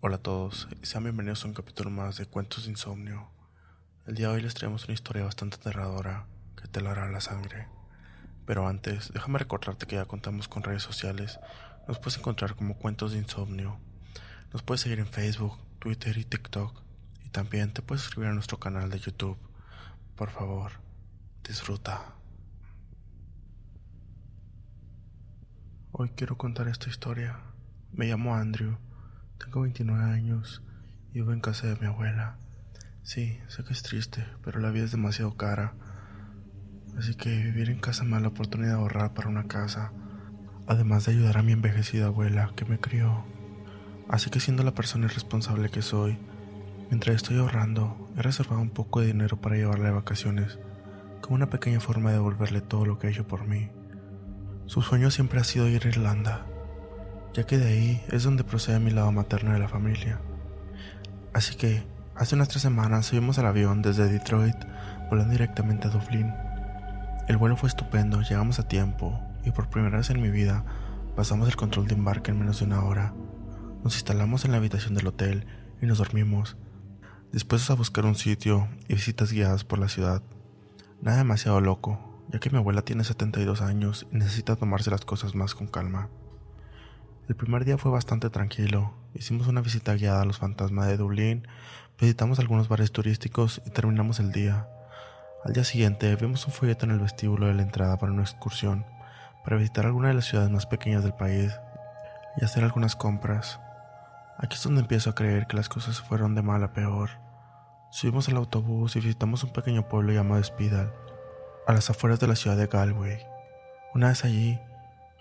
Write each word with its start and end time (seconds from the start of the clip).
Hola 0.00 0.14
a 0.14 0.22
todos 0.22 0.68
sean 0.82 1.02
bienvenidos 1.02 1.42
a 1.42 1.48
un 1.48 1.54
capítulo 1.54 1.90
más 1.90 2.18
de 2.18 2.26
Cuentos 2.26 2.64
de 2.64 2.70
Insomnio. 2.70 3.32
El 4.06 4.14
día 4.14 4.28
de 4.28 4.34
hoy 4.34 4.42
les 4.42 4.54
traemos 4.54 4.84
una 4.84 4.94
historia 4.94 5.24
bastante 5.24 5.56
aterradora 5.56 6.28
que 6.54 6.68
te 6.68 6.78
hará 6.86 7.10
la 7.10 7.20
sangre. 7.20 7.66
Pero 8.46 8.68
antes, 8.68 9.12
déjame 9.12 9.40
recordarte 9.40 9.86
que 9.86 9.96
ya 9.96 10.04
contamos 10.04 10.46
con 10.46 10.62
redes 10.62 10.84
sociales. 10.84 11.40
Nos 11.88 11.98
puedes 11.98 12.16
encontrar 12.16 12.54
como 12.54 12.78
Cuentos 12.78 13.10
de 13.10 13.18
Insomnio. 13.18 13.80
Nos 14.52 14.62
puedes 14.62 14.82
seguir 14.82 15.00
en 15.00 15.08
Facebook, 15.08 15.58
Twitter 15.80 16.16
y 16.16 16.24
TikTok. 16.24 16.80
Y 17.24 17.30
también 17.30 17.72
te 17.72 17.82
puedes 17.82 18.02
suscribir 18.02 18.30
a 18.30 18.34
nuestro 18.34 18.60
canal 18.60 18.90
de 18.90 19.00
YouTube. 19.00 19.36
Por 20.14 20.30
favor, 20.30 20.74
disfruta. 21.42 22.14
Hoy 25.90 26.10
quiero 26.10 26.38
contar 26.38 26.68
esta 26.68 26.88
historia. 26.88 27.40
Me 27.90 28.06
llamo 28.06 28.36
Andrew 28.36 28.78
tengo 29.38 29.62
29 29.62 30.02
años 30.02 30.62
y 31.12 31.14
vivo 31.14 31.32
en 31.32 31.40
casa 31.40 31.66
de 31.66 31.76
mi 31.76 31.86
abuela. 31.86 32.36
Sí, 33.02 33.38
sé 33.48 33.64
que 33.64 33.72
es 33.72 33.82
triste, 33.82 34.26
pero 34.44 34.60
la 34.60 34.70
vida 34.70 34.84
es 34.84 34.92
demasiado 34.92 35.36
cara. 35.36 35.74
Así 36.98 37.14
que 37.14 37.30
vivir 37.30 37.70
en 37.70 37.78
casa 37.78 38.04
me 38.04 38.12
da 38.12 38.20
la 38.20 38.28
oportunidad 38.28 38.72
de 38.72 38.78
ahorrar 38.78 39.14
para 39.14 39.28
una 39.28 39.44
casa, 39.44 39.92
además 40.66 41.06
de 41.06 41.12
ayudar 41.12 41.38
a 41.38 41.42
mi 41.42 41.52
envejecida 41.52 42.06
abuela 42.06 42.50
que 42.56 42.64
me 42.64 42.78
crió. 42.78 43.24
Así 44.08 44.30
que 44.30 44.40
siendo 44.40 44.62
la 44.64 44.74
persona 44.74 45.06
irresponsable 45.06 45.70
que 45.70 45.82
soy, 45.82 46.18
mientras 46.90 47.16
estoy 47.16 47.38
ahorrando, 47.38 48.10
he 48.16 48.22
reservado 48.22 48.60
un 48.60 48.70
poco 48.70 49.00
de 49.00 49.06
dinero 49.06 49.40
para 49.40 49.56
llevarla 49.56 49.86
de 49.86 49.94
vacaciones, 49.94 50.58
como 51.20 51.36
una 51.36 51.50
pequeña 51.50 51.80
forma 51.80 52.10
de 52.10 52.16
devolverle 52.16 52.60
todo 52.60 52.84
lo 52.84 52.98
que 52.98 53.06
ha 53.06 53.10
hecho 53.10 53.28
por 53.28 53.46
mí. 53.46 53.70
Su 54.66 54.82
sueño 54.82 55.10
siempre 55.10 55.40
ha 55.40 55.44
sido 55.44 55.68
ir 55.68 55.86
a 55.86 55.88
Irlanda, 55.88 56.46
ya 57.38 57.46
que 57.46 57.56
de 57.56 57.68
ahí 57.68 58.04
es 58.10 58.24
donde 58.24 58.42
procede 58.42 58.80
mi 58.80 58.90
lado 58.90 59.12
materno 59.12 59.52
de 59.52 59.60
la 59.60 59.68
familia. 59.68 60.20
Así 61.32 61.54
que, 61.54 61.84
hace 62.16 62.34
unas 62.34 62.48
tres 62.48 62.62
semanas 62.62 63.06
subimos 63.06 63.38
al 63.38 63.46
avión 63.46 63.80
desde 63.80 64.08
Detroit, 64.08 64.56
volando 65.08 65.30
directamente 65.30 65.86
a 65.86 65.90
Dublín. 65.92 66.34
El 67.28 67.36
vuelo 67.36 67.56
fue 67.56 67.68
estupendo, 67.68 68.22
llegamos 68.22 68.58
a 68.58 68.66
tiempo, 68.66 69.20
y 69.44 69.52
por 69.52 69.70
primera 69.70 69.98
vez 69.98 70.10
en 70.10 70.20
mi 70.20 70.30
vida 70.30 70.64
pasamos 71.14 71.46
el 71.46 71.54
control 71.54 71.86
de 71.86 71.94
embarque 71.94 72.32
en 72.32 72.40
menos 72.40 72.58
de 72.58 72.64
una 72.64 72.82
hora. 72.82 73.14
Nos 73.84 73.94
instalamos 73.94 74.44
en 74.44 74.50
la 74.50 74.56
habitación 74.56 74.96
del 74.96 75.06
hotel 75.06 75.46
y 75.80 75.86
nos 75.86 75.98
dormimos, 75.98 76.56
dispuestos 77.32 77.70
a 77.70 77.74
buscar 77.74 78.04
un 78.04 78.16
sitio 78.16 78.66
y 78.88 78.94
visitas 78.94 79.30
guiadas 79.30 79.62
por 79.62 79.78
la 79.78 79.88
ciudad. 79.88 80.22
Nada 81.02 81.18
demasiado 81.18 81.60
loco, 81.60 82.00
ya 82.32 82.40
que 82.40 82.50
mi 82.50 82.58
abuela 82.58 82.82
tiene 82.82 83.04
72 83.04 83.62
años 83.62 84.08
y 84.10 84.16
necesita 84.16 84.56
tomarse 84.56 84.90
las 84.90 85.04
cosas 85.04 85.36
más 85.36 85.54
con 85.54 85.68
calma. 85.68 86.08
El 87.28 87.36
primer 87.36 87.66
día 87.66 87.76
fue 87.76 87.90
bastante 87.90 88.30
tranquilo. 88.30 88.94
Hicimos 89.12 89.48
una 89.48 89.60
visita 89.60 89.92
guiada 89.92 90.22
a 90.22 90.24
los 90.24 90.38
fantasmas 90.38 90.86
de 90.86 90.96
Dublín, 90.96 91.46
visitamos 92.00 92.38
algunos 92.38 92.68
bares 92.68 92.90
turísticos 92.90 93.60
y 93.66 93.70
terminamos 93.70 94.18
el 94.18 94.32
día. 94.32 94.66
Al 95.44 95.52
día 95.52 95.62
siguiente 95.62 96.16
vimos 96.16 96.46
un 96.46 96.54
folleto 96.54 96.86
en 96.86 96.92
el 96.92 97.00
vestíbulo 97.00 97.46
de 97.46 97.52
la 97.52 97.60
entrada 97.60 97.98
para 97.98 98.12
una 98.12 98.22
excursión, 98.22 98.86
para 99.44 99.58
visitar 99.58 99.84
alguna 99.84 100.08
de 100.08 100.14
las 100.14 100.24
ciudades 100.24 100.50
más 100.50 100.64
pequeñas 100.64 101.02
del 101.02 101.12
país 101.12 101.52
y 102.40 102.46
hacer 102.46 102.64
algunas 102.64 102.96
compras. 102.96 103.60
Aquí 104.38 104.56
es 104.56 104.62
donde 104.62 104.80
empiezo 104.80 105.10
a 105.10 105.14
creer 105.14 105.46
que 105.46 105.56
las 105.56 105.68
cosas 105.68 106.00
fueron 106.00 106.34
de 106.34 106.40
mal 106.40 106.64
a 106.64 106.72
peor. 106.72 107.10
Subimos 107.90 108.30
al 108.30 108.38
autobús 108.38 108.96
y 108.96 109.00
visitamos 109.00 109.44
un 109.44 109.52
pequeño 109.52 109.86
pueblo 109.86 110.12
llamado 110.12 110.42
Spidal, 110.42 110.94
a 111.66 111.74
las 111.74 111.90
afueras 111.90 112.20
de 112.20 112.28
la 112.28 112.36
ciudad 112.36 112.56
de 112.56 112.68
Galway. 112.68 113.18
Una 113.94 114.08
vez 114.08 114.24
allí, 114.24 114.58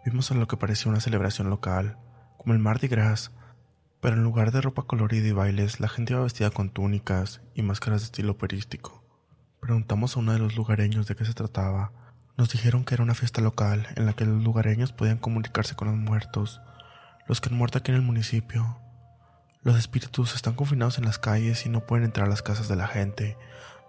Vimos 0.10 0.32
a 0.32 0.36
lo 0.36 0.48
que 0.48 0.56
parecía 0.56 0.90
una 0.90 1.02
celebración 1.02 1.50
local, 1.50 1.98
como 2.38 2.54
el 2.54 2.60
Mardi 2.60 2.88
Gras, 2.88 3.34
pero 4.00 4.16
en 4.16 4.24
lugar 4.24 4.54
de 4.54 4.62
ropa 4.62 4.84
colorida 4.84 5.28
y 5.28 5.34
bailes, 5.34 5.82
la 5.82 5.90
gente 5.90 6.14
iba 6.14 6.24
vestida 6.24 6.50
con 6.50 6.70
túnicas 6.70 7.42
y 7.56 7.62
máscaras 7.62 8.00
de 8.00 8.06
estilo 8.06 8.32
operístico. 8.32 9.04
Preguntamos 9.60 10.16
a 10.16 10.22
uno 10.22 10.32
de 10.32 10.40
los 10.40 10.56
lugareños 10.56 11.08
de 11.08 11.18
qué 11.18 11.26
se 11.26 11.34
trataba. 11.34 11.92
Nos 12.38 12.50
dijeron 12.50 12.86
que 12.86 12.94
era 12.94 13.04
una 13.04 13.16
fiesta 13.16 13.42
local 13.42 13.86
en 13.98 14.06
la 14.06 14.14
que 14.14 14.24
los 14.24 14.42
lugareños 14.42 14.94
podían 14.94 15.18
comunicarse 15.18 15.76
con 15.76 15.90
los 15.90 15.98
muertos, 15.98 16.62
los 17.28 17.42
que 17.42 17.50
han 17.50 17.58
muerto 17.58 17.80
aquí 17.80 17.92
en 17.92 17.98
el 17.98 18.02
municipio. 18.02 18.80
Los 19.62 19.78
espíritus 19.78 20.36
están 20.36 20.54
confinados 20.54 20.98
en 21.00 21.04
las 21.04 21.20
calles 21.20 21.66
y 21.66 21.70
no 21.70 21.86
pueden 21.86 22.06
entrar 22.06 22.28
a 22.28 22.30
las 22.30 22.44
casas 22.44 22.70
de 22.70 22.78
la 22.78 22.88
gente. 22.88 23.38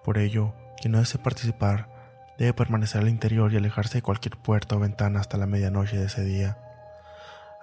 Por 0.03 0.19
ello, 0.19 0.53
quien 0.81 0.91
no 0.91 0.99
desee 0.99 1.23
participar 1.23 1.98
Debe 2.39 2.55
permanecer 2.55 3.01
al 3.01 3.09
interior 3.09 3.53
y 3.53 3.57
alejarse 3.57 3.99
de 3.99 4.03
cualquier 4.03 4.37
puerta 4.37 4.77
o 4.77 4.79
ventana 4.79 5.19
hasta 5.19 5.37
la 5.37 5.47
medianoche 5.47 5.99
de 5.99 6.07
ese 6.07 6.25
día. 6.25 6.57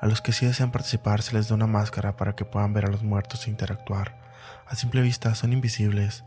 A 0.01 0.05
los 0.05 0.19
que 0.19 0.33
sí 0.33 0.45
desean 0.45 0.73
participar 0.73 1.21
se 1.21 1.33
les 1.33 1.47
da 1.47 1.55
una 1.55 1.65
máscara 1.65 2.17
para 2.17 2.35
que 2.35 2.43
puedan 2.43 2.73
ver 2.73 2.85
a 2.85 2.89
los 2.89 3.01
muertos 3.01 3.47
e 3.47 3.49
interactuar. 3.49 4.19
A 4.67 4.75
simple 4.75 5.01
vista 5.01 5.33
son 5.33 5.53
invisibles. 5.53 6.25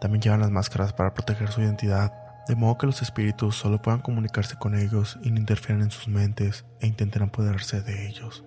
También 0.00 0.22
llevan 0.22 0.40
las 0.40 0.50
máscaras 0.50 0.94
para 0.94 1.12
proteger 1.12 1.50
su 1.50 1.60
identidad, 1.60 2.14
de 2.48 2.56
modo 2.56 2.78
que 2.78 2.86
los 2.86 3.02
espíritus 3.02 3.56
solo 3.56 3.82
puedan 3.82 4.00
comunicarse 4.00 4.56
con 4.56 4.74
ellos 4.74 5.18
y 5.22 5.30
no 5.30 5.38
interfieran 5.38 5.82
en 5.82 5.90
sus 5.90 6.08
mentes 6.08 6.64
e 6.80 6.86
intenten 6.86 7.22
apoderarse 7.22 7.82
de 7.82 8.08
ellos. 8.08 8.42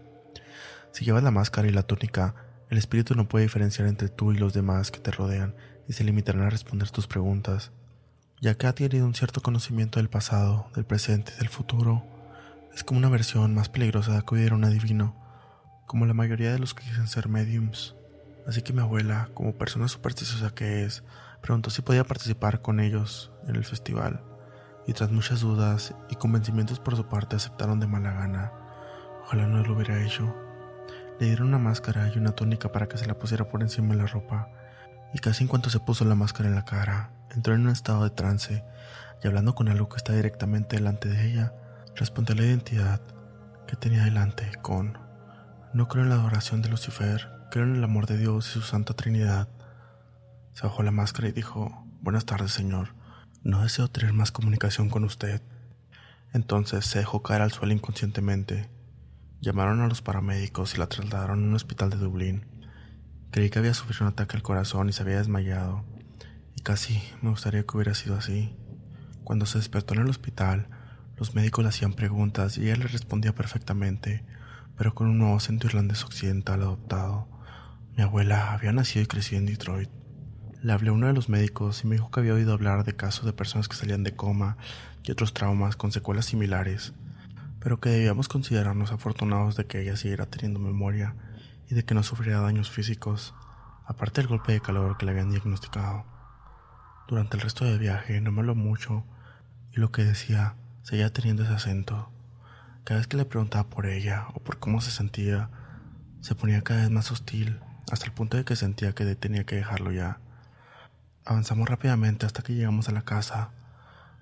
Si 0.91 1.05
llevas 1.05 1.23
la 1.23 1.29
máscara 1.29 1.67
y 1.67 1.71
la 1.71 1.83
túnica, 1.83 2.33
el 2.71 2.79
espíritu 2.79 3.13
no 3.13 3.29
puede 3.29 3.45
diferenciar 3.45 3.87
entre 3.87 4.09
tú 4.09 4.31
y 4.31 4.37
los 4.37 4.53
demás 4.53 4.89
que 4.89 4.99
te 4.99 5.11
rodean 5.11 5.53
y 5.87 5.93
se 5.93 6.03
limitarán 6.03 6.41
a 6.41 6.49
responder 6.49 6.89
tus 6.89 7.05
preguntas 7.05 7.71
ya 8.41 8.55
que 8.55 8.67
ha 8.67 8.71
adquirido 8.71 9.05
un 9.05 9.15
cierto 9.15 9.41
conocimiento 9.41 9.99
del 9.99 10.09
pasado, 10.09 10.67
del 10.75 10.85
presente 10.85 11.31
y 11.35 11.39
del 11.39 11.49
futuro. 11.49 12.03
Es 12.73 12.83
como 12.83 12.99
una 12.99 13.09
versión 13.09 13.55
más 13.55 13.69
peligrosa 13.69 14.11
de 14.11 14.17
acudir 14.17 14.51
a 14.51 14.55
un 14.55 14.65
adivino, 14.65 15.15
como 15.85 16.05
la 16.05 16.13
mayoría 16.13 16.51
de 16.51 16.59
los 16.59 16.73
que 16.73 16.83
dicen 16.83 17.07
ser 17.07 17.29
mediums. 17.29 17.95
Así 18.47 18.61
que 18.61 18.73
mi 18.73 18.81
abuela, 18.81 19.29
como 19.33 19.55
persona 19.55 19.87
supersticiosa 19.87 20.53
que 20.53 20.83
es, 20.83 21.03
preguntó 21.41 21.69
si 21.69 21.81
podía 21.81 22.03
participar 22.03 22.61
con 22.61 22.79
ellos 22.79 23.31
en 23.47 23.55
el 23.55 23.65
festival, 23.65 24.23
y 24.85 24.93
tras 24.93 25.11
muchas 25.11 25.39
dudas 25.39 25.95
y 26.09 26.15
convencimientos 26.15 26.79
por 26.79 26.95
su 26.95 27.07
parte 27.07 27.35
aceptaron 27.35 27.79
de 27.79 27.87
mala 27.87 28.13
gana. 28.13 28.51
Ojalá 29.23 29.47
no 29.47 29.63
lo 29.63 29.73
hubiera 29.73 30.03
hecho. 30.03 30.35
Le 31.19 31.27
dieron 31.27 31.47
una 31.47 31.59
máscara 31.59 32.11
y 32.13 32.17
una 32.17 32.33
túnica 32.33 32.71
para 32.71 32.87
que 32.87 32.97
se 32.97 33.07
la 33.07 33.17
pusiera 33.17 33.47
por 33.47 33.61
encima 33.61 33.95
de 33.95 34.01
la 34.01 34.07
ropa, 34.07 34.49
y 35.13 35.19
casi 35.19 35.43
en 35.43 35.47
cuanto 35.47 35.69
se 35.69 35.79
puso 35.79 36.03
la 36.03 36.15
máscara 36.15 36.49
en 36.49 36.55
la 36.55 36.65
cara, 36.65 37.11
entró 37.35 37.53
en 37.53 37.61
un 37.61 37.69
estado 37.69 38.03
de 38.03 38.09
trance 38.09 38.63
y 39.23 39.27
hablando 39.27 39.55
con 39.55 39.67
algo 39.67 39.89
que 39.89 39.97
está 39.97 40.13
directamente 40.13 40.77
delante 40.77 41.09
de 41.09 41.31
ella, 41.31 41.53
respondió 41.95 42.35
la 42.35 42.43
identidad 42.43 43.01
que 43.67 43.75
tenía 43.75 44.03
delante 44.03 44.51
con 44.61 44.97
No 45.73 45.87
creo 45.87 46.03
en 46.03 46.09
la 46.09 46.15
adoración 46.15 46.61
de 46.61 46.69
Lucifer, 46.69 47.29
creo 47.51 47.65
en 47.65 47.75
el 47.75 47.83
amor 47.83 48.05
de 48.05 48.17
Dios 48.17 48.47
y 48.49 48.53
su 48.53 48.61
Santa 48.61 48.93
Trinidad. 48.93 49.47
Se 50.53 50.63
bajó 50.65 50.83
la 50.83 50.91
máscara 50.91 51.27
y 51.27 51.31
dijo 51.31 51.85
Buenas 52.01 52.25
tardes, 52.25 52.51
señor. 52.51 52.95
No 53.43 53.63
deseo 53.63 53.87
tener 53.87 54.13
más 54.13 54.31
comunicación 54.31 54.89
con 54.89 55.03
usted. 55.03 55.41
Entonces 56.33 56.85
se 56.85 56.99
dejó 56.99 57.23
caer 57.23 57.41
al 57.41 57.51
suelo 57.51 57.73
inconscientemente. 57.73 58.69
Llamaron 59.41 59.81
a 59.81 59.87
los 59.87 60.01
paramédicos 60.01 60.75
y 60.75 60.77
la 60.77 60.87
trasladaron 60.87 61.43
a 61.43 61.47
un 61.47 61.55
hospital 61.55 61.89
de 61.89 61.97
Dublín. 61.97 62.45
Creí 63.31 63.49
que 63.49 63.59
había 63.59 63.73
sufrido 63.73 64.05
un 64.05 64.13
ataque 64.13 64.37
al 64.37 64.43
corazón 64.43 64.89
y 64.89 64.93
se 64.93 65.03
había 65.03 65.17
desmayado. 65.17 65.83
Casi 66.63 67.01
me 67.21 67.29
gustaría 67.29 67.63
que 67.63 67.77
hubiera 67.77 67.93
sido 67.93 68.15
así. 68.15 68.55
Cuando 69.23 69.45
se 69.45 69.57
despertó 69.57 69.93
en 69.93 70.01
el 70.01 70.09
hospital, 70.09 70.67
los 71.17 71.33
médicos 71.33 71.63
le 71.63 71.69
hacían 71.69 71.93
preguntas 71.93 72.57
y 72.57 72.63
ella 72.63 72.75
le 72.75 72.87
respondía 72.87 73.33
perfectamente, 73.33 74.25
pero 74.77 74.93
con 74.93 75.07
un 75.07 75.17
nuevo 75.17 75.37
acento 75.37 75.67
irlandés 75.67 76.03
occidental 76.03 76.61
adoptado. 76.61 77.27
Mi 77.95 78.03
abuela 78.03 78.53
había 78.53 78.73
nacido 78.73 79.03
y 79.03 79.07
crecido 79.07 79.39
en 79.39 79.45
Detroit. 79.45 79.89
Le 80.61 80.73
hablé 80.73 80.89
a 80.89 80.93
uno 80.93 81.07
de 81.07 81.13
los 81.13 81.29
médicos 81.29 81.83
y 81.83 81.87
me 81.87 81.95
dijo 81.95 82.11
que 82.11 82.19
había 82.19 82.33
oído 82.33 82.53
hablar 82.53 82.83
de 82.83 82.95
casos 82.95 83.25
de 83.25 83.33
personas 83.33 83.67
que 83.67 83.77
salían 83.77 84.03
de 84.03 84.15
coma 84.15 84.57
y 85.03 85.11
otros 85.11 85.33
traumas 85.33 85.75
con 85.75 85.91
secuelas 85.91 86.25
similares, 86.25 86.93
pero 87.59 87.79
que 87.79 87.89
debíamos 87.89 88.27
considerarnos 88.27 88.91
afortunados 88.91 89.55
de 89.55 89.65
que 89.65 89.81
ella 89.81 89.95
siguiera 89.95 90.25
teniendo 90.25 90.59
memoria 90.59 91.15
y 91.69 91.75
de 91.75 91.85
que 91.85 91.93
no 91.93 92.03
sufriera 92.03 92.41
daños 92.41 92.69
físicos, 92.69 93.33
aparte 93.85 94.21
del 94.21 94.27
golpe 94.27 94.53
de 94.53 94.61
calor 94.61 94.97
que 94.97 95.05
le 95.05 95.11
habían 95.11 95.29
diagnosticado. 95.29 96.14
Durante 97.07 97.37
el 97.37 97.43
resto 97.43 97.65
del 97.65 97.77
viaje 97.77 98.19
no 98.19 98.31
me 98.31 98.39
habló 98.39 98.55
mucho 98.55 99.03
y 99.71 99.79
lo 99.79 99.91
que 99.91 100.03
decía 100.03 100.55
seguía 100.81 101.13
teniendo 101.13 101.43
ese 101.43 101.53
acento. 101.53 102.09
Cada 102.83 102.99
vez 102.99 103.07
que 103.07 103.17
le 103.17 103.25
preguntaba 103.25 103.69
por 103.69 103.85
ella 103.85 104.25
o 104.33 104.39
por 104.39 104.57
cómo 104.57 104.81
se 104.81 104.89
sentía, 104.89 105.49
se 106.21 106.33
ponía 106.33 106.63
cada 106.63 106.81
vez 106.81 106.89
más 106.89 107.11
hostil 107.11 107.59
hasta 107.91 108.07
el 108.07 108.11
punto 108.11 108.37
de 108.37 108.43
que 108.43 108.55
sentía 108.55 108.93
que 108.93 109.15
tenía 109.15 109.43
que 109.43 109.55
dejarlo 109.55 109.91
ya. 109.91 110.19
Avanzamos 111.25 111.69
rápidamente 111.69 112.25
hasta 112.25 112.41
que 112.41 112.55
llegamos 112.55 112.89
a 112.89 112.91
la 112.91 113.03
casa. 113.03 113.51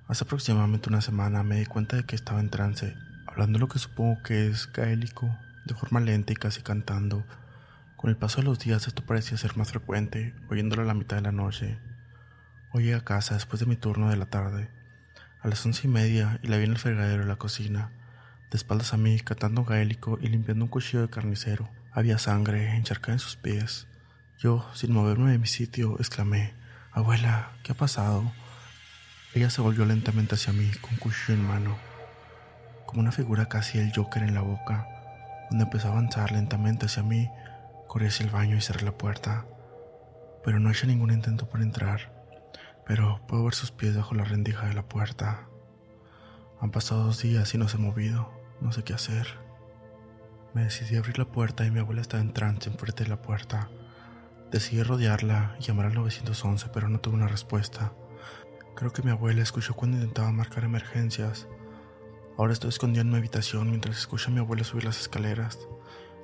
Hace 0.10 0.26
aproximadamente 0.26 0.90
una 0.90 1.00
semana 1.00 1.42
me 1.44 1.60
di 1.60 1.66
cuenta 1.66 1.96
de 1.96 2.04
que 2.04 2.18
estaba 2.18 2.42
en 2.42 2.50
trance, 2.50 2.96
hablando 3.28 3.60
lo 3.60 3.70
que 3.70 3.80
supongo 3.80 4.22
que 4.24 4.48
es 4.48 4.70
gaélico, 4.74 5.34
de 5.66 5.74
forma 5.74 6.02
lenta 6.02 6.34
y 6.34 6.36
casi 6.36 6.62
cantando. 6.62 7.24
Con 7.96 8.10
el 8.10 8.18
paso 8.18 8.42
de 8.42 8.44
los 8.44 8.60
días 8.60 8.88
esto 8.88 9.06
parecía 9.06 9.38
ser 9.38 9.56
más 9.56 9.72
frecuente, 9.72 10.36
oyéndolo 10.50 10.82
a 10.82 10.86
la 10.86 10.94
mitad 10.94 11.16
de 11.16 11.24
la 11.24 11.32
noche. 11.32 11.80
Hoy 12.76 12.86
llegué 12.86 12.96
a 12.96 13.02
casa 13.02 13.36
después 13.36 13.60
de 13.60 13.68
mi 13.68 13.76
turno 13.76 14.10
de 14.10 14.18
la 14.18 14.26
tarde, 14.26 14.68
a 15.42 15.48
las 15.48 15.64
once 15.64 15.82
y 15.86 15.92
media, 15.92 16.40
y 16.42 16.48
la 16.48 16.58
vi 16.58 16.64
en 16.64 16.72
el 16.72 16.80
fregadero 16.80 17.22
de 17.22 17.30
la 17.30 17.36
cocina, 17.36 17.92
de 18.50 18.58
espaldas 18.58 18.96
a 18.96 18.98
mí, 18.98 19.20
catando 19.20 19.64
gaélico 19.64 20.18
y 20.20 20.28
limpiando 20.28 20.66
un 20.66 20.72
cuchillo 20.72 21.04
de 21.04 21.10
carnicero, 21.10 21.70
Había 21.92 22.18
sangre 22.18 22.76
encharcada 22.76 23.14
en 23.14 23.20
sus 23.20 23.36
pies. 23.36 23.86
Yo, 24.40 24.68
sin 24.74 24.92
moverme 24.92 25.32
de 25.32 25.38
mi 25.38 25.46
sitio, 25.46 25.98
exclamé, 26.00 26.56
Abuela, 26.92 27.52
¿qué 27.62 27.74
ha 27.74 27.76
pasado? 27.76 28.32
Ella 29.36 29.52
se 29.52 29.62
volvió 29.62 29.86
lentamente 29.86 30.34
hacia 30.34 30.52
mí, 30.52 30.72
con 30.82 30.98
cuchillo 30.98 31.36
en 31.36 31.46
mano, 31.46 31.78
como 32.88 33.02
una 33.02 33.12
figura 33.12 33.46
casi 33.46 33.78
el 33.78 33.94
Joker 33.96 34.24
en 34.24 34.34
la 34.34 34.42
boca. 34.42 34.88
Cuando 35.48 35.66
empezó 35.66 35.90
a 35.90 35.92
avanzar 35.92 36.32
lentamente 36.32 36.88
hacia 36.88 37.04
mí, 37.04 37.30
corrí 37.88 38.08
hacia 38.08 38.26
el 38.26 38.32
baño 38.32 38.58
y 38.58 38.62
cerré 38.62 38.82
la 38.82 38.98
puerta, 38.98 39.46
pero 40.44 40.60
no 40.60 40.72
hice 40.72 40.88
ningún 40.88 41.12
intento 41.12 41.48
por 41.48 41.62
entrar. 41.62 42.13
Pero 42.86 43.22
puedo 43.28 43.44
ver 43.44 43.54
sus 43.54 43.72
pies 43.72 43.96
bajo 43.96 44.16
la 44.16 44.24
rendija 44.24 44.68
de 44.68 44.74
la 44.74 44.88
puerta. 44.88 45.48
Han 46.60 46.72
pasado 46.72 47.06
dos 47.06 47.22
días 47.22 47.54
y 47.54 47.58
no 47.58 47.68
se 47.68 47.78
ha 47.78 47.80
movido. 47.80 48.32
No 48.62 48.72
sé 48.72 48.84
qué 48.84 48.94
hacer. 48.94 49.28
Me 50.54 50.64
decidí 50.64 50.96
a 50.96 51.00
abrir 51.00 51.18
la 51.18 51.26
puerta 51.26 51.66
y 51.66 51.72
mi 51.72 51.80
abuela 51.80 52.02
estaba 52.02 52.22
en 52.22 52.34
trance 52.34 52.70
enfrente 52.70 53.04
de 53.04 53.10
la 53.10 53.22
puerta. 53.22 53.70
Decidí 54.52 54.84
rodearla 54.84 55.56
y 55.60 55.64
llamar 55.64 55.88
al 55.88 55.96
911, 55.96 56.70
pero 56.74 56.88
no 56.88 57.00
tuve 57.00 57.16
una 57.16 57.28
respuesta. 57.28 57.94
Creo 58.76 58.94
que 58.94 59.02
mi 59.02 59.12
abuela 59.12 59.42
escuchó 59.42 59.74
cuando 59.74 59.98
intentaba 59.98 60.32
marcar 60.32 60.64
emergencias. 60.64 61.48
Ahora 62.38 62.54
estoy 62.54 62.70
escondido 62.70 63.02
en 63.02 63.10
mi 63.10 63.18
habitación 63.18 63.70
mientras 63.70 63.98
escucho 63.98 64.30
a 64.30 64.34
mi 64.34 64.40
abuela 64.40 64.64
subir 64.64 64.86
las 64.86 65.00
escaleras. 65.00 65.60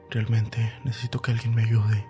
Realmente 0.10 0.74
necesito 0.84 1.22
que 1.22 1.32
alguien 1.32 1.54
me 1.54 1.64
ayude. 1.64 2.06